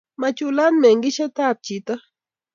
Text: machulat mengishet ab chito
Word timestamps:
machulat 0.21 0.73
mengishet 0.81 1.37
ab 1.47 1.57
chito 1.65 1.95